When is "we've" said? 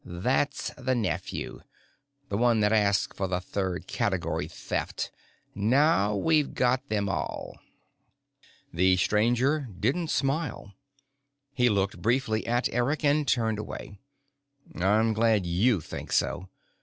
6.15-6.55